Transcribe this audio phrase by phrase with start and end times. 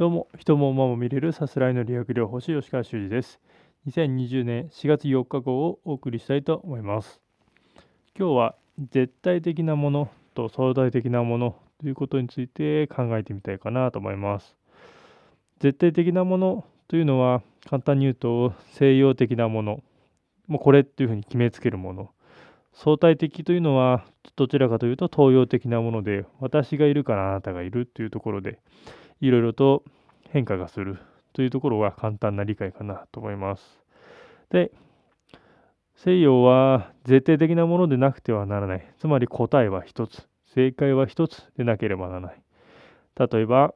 [0.00, 3.38] どうも、人も馬も見れるさすらいの理学療法士吉川修司です。
[3.86, 7.20] 2020年4月4日号をお送りしたいと思います。
[8.18, 8.54] 今日は
[8.90, 14.56] 絶対的なものと相対的なものということについて考えてみたいかなと思います。
[15.58, 19.82] 絶対的なものというのは簡単に言うと西洋的なもの、
[20.46, 22.08] もうこれっていうふうに決めつけるもの。
[22.72, 24.06] 相対的というのは
[24.36, 28.60] どちらかというと東洋的なもので私がいるからあなたがいるというところで
[29.20, 29.84] いろいろと
[30.30, 30.98] 変化がする
[31.32, 33.80] というところは簡単な理解かなと思います。
[34.50, 34.72] で、
[35.94, 38.94] 西洋は絶対的なものでなくてはならない。
[38.98, 42.42] つまり答えは一つ、正解は一つでなければならない。
[43.18, 43.74] 例えば、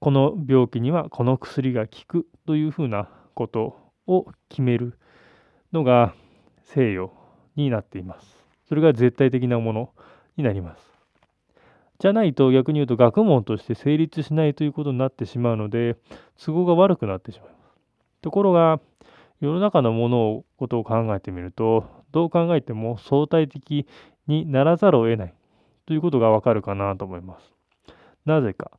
[0.00, 4.98] この病気にはこの薬が効くというふうなことを決める
[5.72, 6.14] のが
[6.64, 7.12] 西洋
[7.56, 8.46] になっています。
[8.68, 9.90] それが絶対的なもの
[10.36, 10.97] になります。
[11.98, 15.96] じゃないと逆に言うと学問として成立しないということになってしまうので
[16.40, 17.78] 都合が悪くなってしまいます。
[18.22, 18.80] ところが
[19.40, 23.86] 世の中のものをことを考えてみるとどう考えても相対的
[24.26, 25.34] にならざるを得ない
[25.86, 27.52] ということがわかるかなと思います。
[28.24, 28.70] なぜか。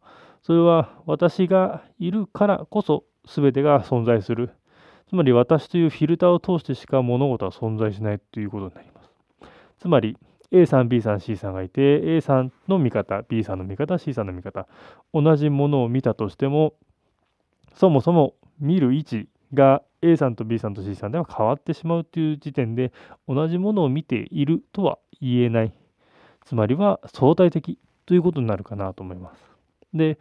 [0.41, 4.51] それは私がいるからこそ全てが存在する。
[5.09, 9.09] つまり私というフィルターを通してしか物事は存在しないということになります。
[9.79, 10.17] つまり
[10.51, 14.67] A さん、B さん、C さんがいて、A さんの見方、B さんの見方、C さんの見方、
[15.13, 16.73] 同じものを見たとしても、
[17.75, 22.91] そもそも見る位置が A さんと B さんと C さんでは変わってしまうという時点で、
[23.27, 25.73] 同じものを見ているとは言えない。
[26.45, 29.43] つまりは相対的ということになるかなと思います。
[29.93, 30.17] で、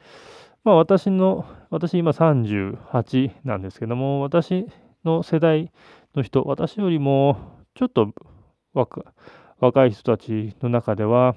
[0.63, 4.67] まあ私の、私今38なんですけども、私
[5.05, 5.73] の世代
[6.15, 7.39] の人、私よりも
[7.75, 8.13] ちょっと
[8.75, 9.07] 若
[9.61, 11.35] 若い人たちの中では、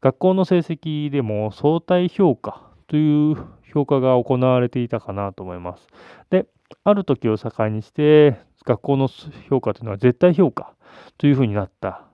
[0.00, 3.36] 学校の成績でも相対評価という
[3.72, 5.86] 評価が行われていたかなと思います。
[6.30, 6.46] で、
[6.84, 9.08] ある時を境にして、学校の
[9.48, 10.74] 評価というのは絶対評価
[11.16, 12.04] というふうになった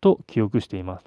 [0.00, 1.06] と記憶しています。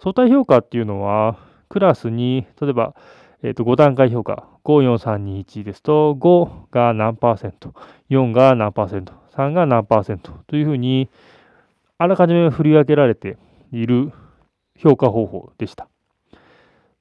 [0.00, 1.38] 相対評価っていうのは、
[1.68, 2.94] クラスに、例えば、
[3.42, 7.74] えー、と5段階評価、5、4、3、2、1ですと、5が何パーセント、
[8.10, 11.08] 4が何パーセント、3が何パーセントというふうに、
[12.00, 13.36] あらかじめ振り分けられて
[13.72, 14.10] いる
[14.78, 15.86] 評価方法でした。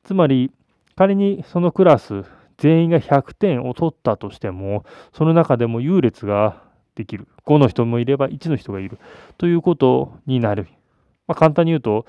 [0.03, 0.51] つまり、
[0.97, 2.25] 仮にそのクラス
[2.57, 4.83] 全員が100点を取ったとしても、
[5.13, 6.61] その中でも優劣が
[6.95, 7.29] できる。
[7.45, 8.99] 5の人もいれば1の人がいる
[9.37, 10.67] ということになる。
[11.27, 12.05] まあ、簡単に言うと、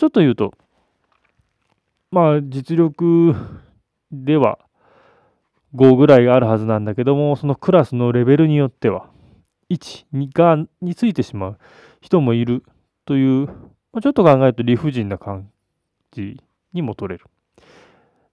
[0.00, 0.52] ちょっと言うと、
[2.10, 3.36] まあ実力
[4.10, 4.58] では
[5.76, 9.06] 5ぐらいがあるはずなんだけども、そのクラスのレベルによっては、
[9.70, 11.58] 1、2がについてしまう
[12.02, 12.62] 人もいる
[13.06, 13.48] という、
[13.92, 15.50] ま、ちょっと考えると理不尽な感
[16.10, 16.42] じ
[16.74, 17.24] にも取れる。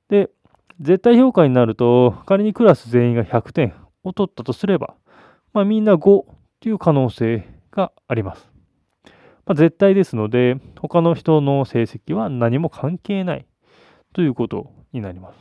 [0.09, 0.29] で、
[0.81, 4.95] 絶対評価になると、仮にクラス全員が100点を取ったとすれば、
[5.53, 6.23] まあ、みんな5
[6.59, 8.49] という可能性があります。
[9.45, 13.45] まあ、絶対ですので、他の人の成績は何も関係ない
[14.13, 15.39] ということになります。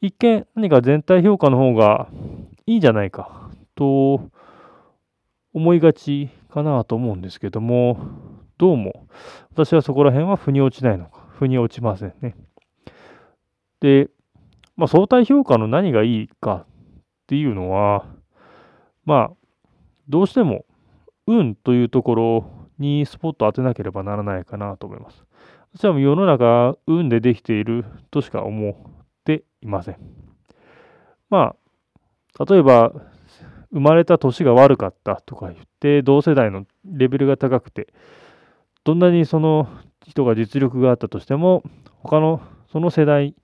[0.00, 2.08] 一見、何か全体評価の方が
[2.66, 4.30] いいんじゃないかと
[5.52, 7.98] 思いがちかなと思うんですけども、
[8.56, 9.06] どうも
[9.50, 12.34] 私はそこら辺は腑に落ちないのか、腑に落ちませんね。
[13.80, 14.08] で、
[14.74, 16.66] まあ、相対評価の何がいいかっ
[17.26, 18.06] ていうのは、
[19.04, 19.30] まあ、
[20.08, 20.64] どうしても
[21.26, 25.26] 運というところにスポット当てなければならないかなと思います。
[25.74, 28.74] 私は世の中運でできているとしか思っ
[29.24, 29.98] ていません。
[31.28, 31.54] ま
[32.38, 32.94] あ、例えば
[33.76, 37.92] 生まれた年が悪かったとか言って、同世代のレベルが高くて、
[38.84, 39.68] どんなにその
[40.06, 41.62] 人が実力があったとしても、
[41.98, 42.40] 他の
[42.72, 43.34] その世代、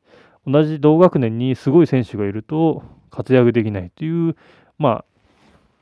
[0.46, 4.34] 同じ同学年にすごい選手がいると活躍できないという、
[4.78, 5.04] まあ、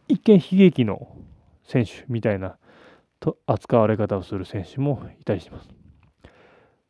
[0.09, 1.17] 一見悲劇の
[1.63, 2.57] 選手みたいな
[3.21, 5.69] と扱われ方をする選手もいたりします。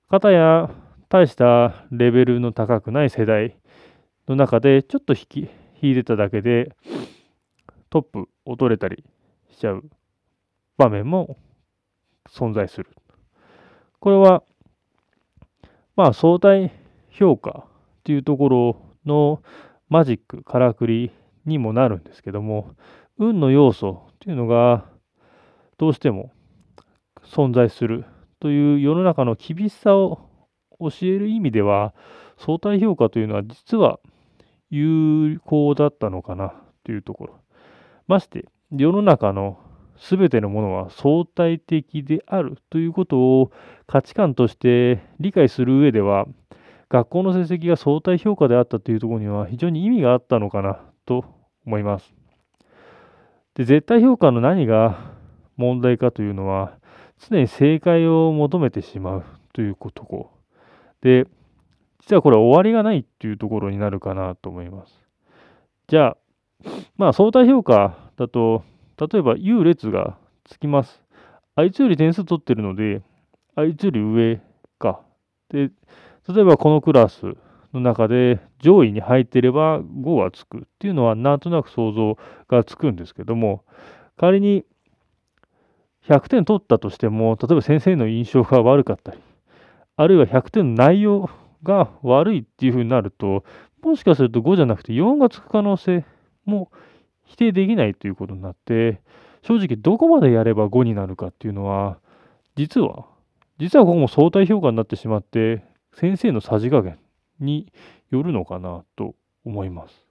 [0.09, 0.70] 方や
[1.10, 3.54] 大したレベルの高くない世代
[4.26, 5.49] の中でちょっと引き
[5.82, 6.75] 引いてただけで
[7.90, 9.04] トップを取れたり
[9.50, 9.84] しちゃう
[10.78, 11.37] 場面も
[12.28, 12.90] 存在する。
[13.98, 14.42] これは、
[15.96, 16.72] まあ相対
[17.10, 17.66] 評価
[18.00, 19.42] っていうところの
[19.88, 21.10] マジック、からくり
[21.44, 22.75] にもなるんですけども、
[23.19, 24.86] 運の要素っていうのが
[25.76, 26.32] どうしても
[27.25, 28.04] 存在する
[28.38, 30.20] という世の中の厳しさを
[30.78, 31.94] 教える意味では、
[32.38, 34.00] 相対評価というのは実は
[34.70, 36.54] 有効だったのかな
[36.84, 37.40] というところ。
[38.10, 39.58] まして、世の中の
[39.96, 43.52] 全てのものは相対的であるということを
[43.86, 46.26] 価値観として理解する上では、
[46.88, 51.24] 学校の成績が相対評価であったというところには非常に意味があったのかなと
[51.64, 52.12] 思います。
[53.54, 55.12] で絶対評価の何が
[55.56, 56.78] 問題かというのは
[57.18, 60.30] 常に正解を求めてしまうということこ
[61.00, 61.26] で
[62.00, 64.98] 実はこれは終わりがないっていうところになるかなと思います。
[65.86, 66.16] じゃあ
[66.96, 68.64] まあ相対評価だと
[68.98, 71.02] 例えば優劣がつきます。
[71.56, 73.02] あいつより点数取ってるので
[73.54, 74.40] あいつより上
[74.78, 75.00] か。
[75.50, 75.70] で
[76.28, 77.34] 例えばこのクラス
[77.72, 82.18] の中で上位に入ってれば5はつくっていうのはなんとなく想像
[82.48, 83.64] がつくんですけども
[84.16, 84.64] 仮に
[86.08, 89.18] 100点取ったとしても例えば先生の印象が悪かったり
[89.96, 91.30] あるいは100点の内容
[91.62, 93.44] が悪いっていうふうになると
[93.82, 96.04] もしかすると5じゃなくて4がつく可能性
[96.44, 96.70] も
[97.25, 99.00] 否定できないということになって
[99.42, 101.98] 正直どこまでやれば5になるかっていうのは
[102.56, 103.06] 実は
[103.58, 105.62] 実はここも相対評価になってしまって
[105.94, 106.98] 先生のさじ加減
[107.38, 107.72] に
[108.10, 109.14] よるのかなと
[109.44, 110.06] 思います。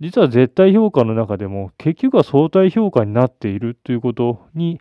[0.00, 4.80] 実は絶対評価の中でも結局は相対評価になっているということに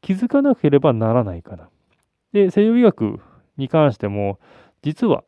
[0.00, 1.68] 気づかなければならないかな。
[2.32, 3.20] で、西洋医学
[3.56, 4.38] に関しても
[4.82, 5.24] 実は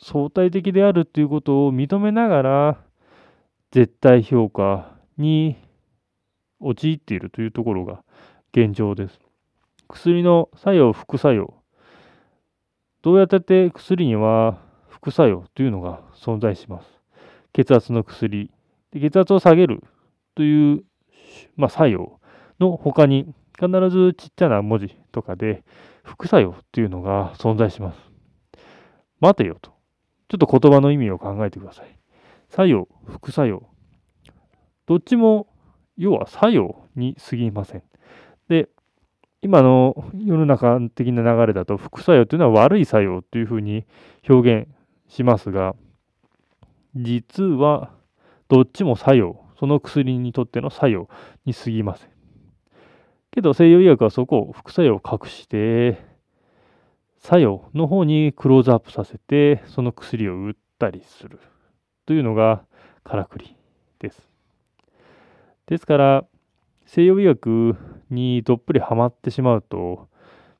[0.00, 2.78] 相対的であるということを認めながら
[3.72, 5.56] 絶対評価に
[6.60, 8.04] 陥っているというところが
[8.52, 9.18] 現状です。
[9.88, 11.54] 薬の作用、副作用
[13.02, 14.58] どうやって薬には
[14.88, 16.86] 副作用というのが存在します。
[17.52, 18.50] 血圧の薬、
[18.92, 19.82] で血圧を下げる
[20.36, 20.84] という、
[21.56, 22.20] まあ、作用
[22.60, 25.64] の他に必ずちっちゃな文字とかで
[26.04, 27.98] 副作用というのが存在します。
[29.20, 29.72] 待てよと。
[30.28, 32.01] ちょっと言葉の意味を考えてください。
[32.52, 33.66] 作用、副作用。
[34.84, 35.46] どっちも
[35.96, 37.82] 要は作用に過ぎません。
[38.50, 38.68] で、
[39.40, 43.86] 今の世の中的な流れだと副作用というのは悪い作用というふうに
[44.28, 44.68] 表現
[45.08, 45.74] しますが
[46.94, 47.90] 実は
[48.48, 51.08] どっちも作用その薬にとっての作用
[51.44, 52.10] に過ぎません
[53.32, 56.00] けど西洋医学はそこを副作用を隠して
[57.18, 61.40] 作用の方にクローズアップさせてその薬を打ったりする
[62.06, 62.64] というのが
[63.04, 63.56] からくり
[63.98, 64.28] です
[65.66, 66.24] ですから
[66.86, 67.76] 西洋医学
[68.10, 70.08] にどっぷりはまってしまうと、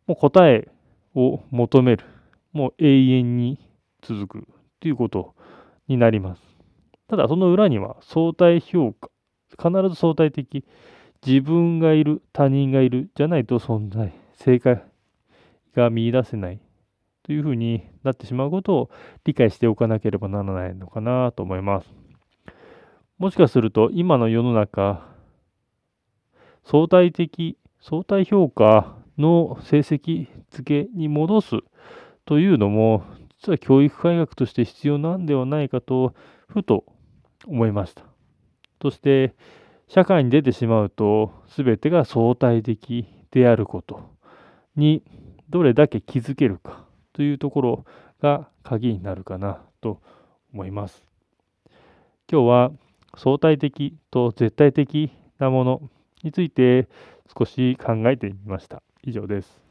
[0.07, 0.69] もう答え
[1.15, 2.07] を求める、
[2.55, 3.59] もう永遠に
[4.01, 4.49] 続く
[4.81, 5.35] ということ
[5.89, 6.43] になります。
[7.07, 9.11] ただその裏には相対評価、
[9.59, 10.65] 必ず相対的、
[11.27, 14.83] 自分がいる、他人がいるじゃないと存在、正解
[15.77, 16.61] が見出せない
[17.23, 18.91] というふうになってしまうことを
[19.25, 21.89] 理解しておかなければならないのかなと思います。
[23.19, 25.13] もしかすると今の世の中
[26.65, 31.57] 相対的、相対評価の成績付けに戻す
[32.25, 33.05] というのも、
[33.39, 36.15] 実は教育改革として必要なんではないかと、
[36.47, 36.85] ふと
[37.47, 38.05] 思いました。
[38.81, 39.35] そして、
[39.89, 44.17] 社会に出てしまうと、すべてが相対的であること
[44.77, 45.03] に
[45.51, 47.85] どれだけ気づけるかというところ
[48.21, 50.01] が鍵になるかなと
[50.53, 51.05] 思います。
[52.31, 52.73] 今日は
[53.17, 55.91] 相対的と絶対的なもの
[56.23, 56.89] について
[57.37, 58.83] 少し考えてみました。
[59.03, 59.62] 以上です。